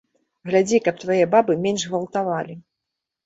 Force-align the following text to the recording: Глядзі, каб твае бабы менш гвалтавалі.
Глядзі, 0.49 0.79
каб 0.85 0.95
твае 1.03 1.19
бабы 1.35 1.57
менш 1.65 1.85
гвалтавалі. 1.91 2.57